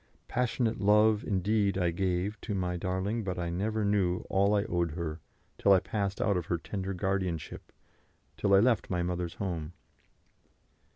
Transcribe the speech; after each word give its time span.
Passionate 0.27 0.79
love, 0.81 1.23
indeed, 1.23 1.77
I 1.77 1.91
gave 1.91 2.41
to 2.41 2.55
my 2.55 2.75
darling, 2.75 3.23
but 3.23 3.37
I 3.37 3.51
never 3.51 3.85
knew 3.85 4.21
all 4.31 4.55
I 4.55 4.63
owed 4.63 4.93
her 4.93 5.19
till 5.59 5.73
I 5.73 5.79
passed 5.79 6.19
out 6.19 6.35
of 6.37 6.47
her 6.47 6.57
tender 6.57 6.95
guardianship, 6.95 7.71
till 8.35 8.55
I 8.55 8.61
left 8.61 8.89
my 8.89 9.03
mother's 9.03 9.35
home. 9.35 9.73